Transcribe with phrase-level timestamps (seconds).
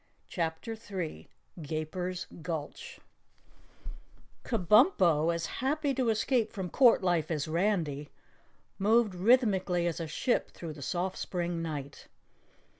[0.27, 1.27] CHAPTER 3
[1.61, 2.99] Gaper's Gulch
[4.43, 8.09] Kabumpo, as happy to escape from Court life as Randy,
[8.79, 12.07] moved rhythmically as a ship through the soft spring night.